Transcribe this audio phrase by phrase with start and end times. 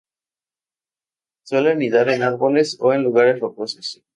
[1.43, 4.01] Suele anidar en árboles o en lugares rocosos.